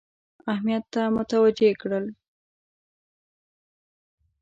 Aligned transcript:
اهمیت 0.51 0.83
ته 0.93 1.01
متوجه 1.15 1.71
کړل. 1.81 2.05